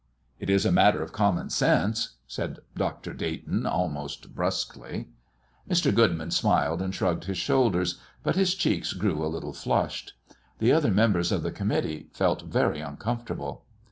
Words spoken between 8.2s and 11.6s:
but his cheeks grew a little flushed. The other members of the